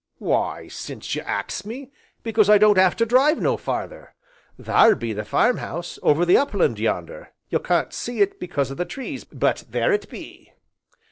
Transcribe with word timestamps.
"Why, 0.17 0.67
since 0.67 1.13
you 1.13 1.21
ax 1.21 1.63
me 1.63 1.91
because 2.23 2.49
I 2.49 2.57
don't 2.57 2.79
have 2.79 2.95
to 2.95 3.05
drive 3.05 3.39
no 3.39 3.55
farther. 3.55 4.15
There 4.57 4.95
be 4.95 5.13
the 5.13 5.23
farm 5.23 5.57
house, 5.57 5.99
over 6.01 6.25
the 6.25 6.37
up 6.37 6.55
land 6.55 6.79
yonder, 6.79 7.33
you 7.51 7.59
can't 7.59 7.93
see 7.93 8.19
it 8.19 8.39
because 8.39 8.71
o' 8.71 8.73
the 8.73 8.83
trees, 8.83 9.25
but 9.25 9.63
there 9.69 9.93
it 9.93 10.09
be." 10.09 10.53